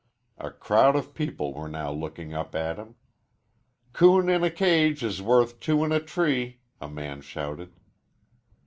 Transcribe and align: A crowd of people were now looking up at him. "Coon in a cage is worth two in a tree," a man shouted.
A 0.39 0.49
crowd 0.49 0.95
of 0.95 1.13
people 1.13 1.53
were 1.53 1.69
now 1.69 1.91
looking 1.91 2.33
up 2.33 2.55
at 2.55 2.77
him. 2.79 2.95
"Coon 3.93 4.29
in 4.29 4.43
a 4.43 4.49
cage 4.49 5.03
is 5.03 5.21
worth 5.21 5.59
two 5.59 5.83
in 5.83 5.91
a 5.91 5.99
tree," 5.99 6.59
a 6.81 6.89
man 6.89 7.21
shouted. 7.21 7.71